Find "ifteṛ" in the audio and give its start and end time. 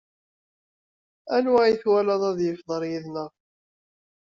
2.51-2.81